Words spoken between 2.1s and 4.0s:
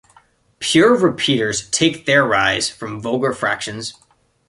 rise from vulgar fractions.